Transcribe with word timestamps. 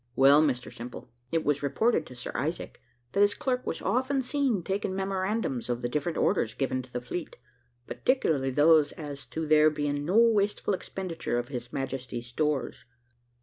Well, 0.15 0.41
Mr 0.41 0.73
Simple, 0.73 1.11
it 1.31 1.45
was 1.45 1.61
reported 1.61 2.07
to 2.07 2.15
Sir 2.15 2.31
Isaac 2.33 2.81
that 3.11 3.19
his 3.19 3.35
clerk 3.35 3.67
was 3.67 3.83
often 3.83 4.23
seen 4.23 4.63
taking 4.63 4.95
memorandums 4.95 5.69
of 5.69 5.83
the 5.83 5.89
different 5.89 6.17
orders 6.17 6.55
given 6.55 6.81
to 6.81 6.91
the 6.91 6.99
fleet, 7.01 7.37
particularly 7.85 8.49
those 8.49 8.93
as 8.93 9.27
to 9.27 9.45
there 9.45 9.69
being 9.69 10.03
no 10.03 10.17
wasteful 10.17 10.73
expenditure 10.73 11.37
of 11.37 11.49
His 11.49 11.71
Majesty's 11.71 12.25
stores. 12.25 12.85